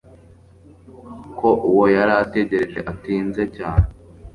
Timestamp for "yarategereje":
1.97-2.79